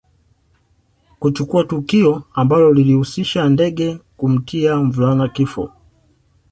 Kuchukua 1.19 1.63
tukio 1.63 2.23
ambalo 2.33 2.73
lilihusisha 2.73 3.49
ndege 3.49 3.99
kumtia 4.17 4.75
mvulana 4.75 5.27
kifo 5.29 5.71